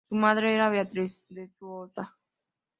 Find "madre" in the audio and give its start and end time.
0.15-0.55